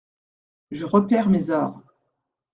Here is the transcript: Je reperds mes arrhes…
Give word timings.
Je 0.71 0.83
reperds 0.85 1.29
mes 1.29 1.51
arrhes… 1.51 1.79